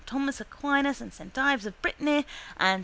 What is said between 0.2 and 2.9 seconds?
Aquinas and S. Ives of Brittany and S.